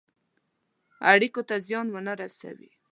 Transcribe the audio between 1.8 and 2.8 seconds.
ونه رسوي.